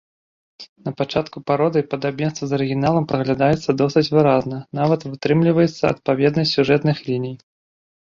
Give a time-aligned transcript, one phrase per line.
[0.85, 7.35] Напачатку пародыі падабенства з арыгіналам праглядаецца досыць выразна, нават вытрымліваецца адпаведнасць сюжэтных ліній.